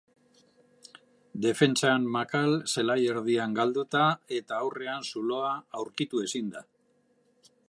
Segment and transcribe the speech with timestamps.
[1.45, 4.03] Defentsan makal, zelai erdian galduta
[4.41, 6.69] eta aurrean zuloa aurkitu ezinda.